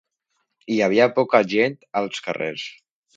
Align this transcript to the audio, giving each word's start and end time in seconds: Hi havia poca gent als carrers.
Hi 0.75 0.79
havia 0.85 1.05
poca 1.19 1.41
gent 1.51 1.77
als 2.01 2.23
carrers. 2.29 2.65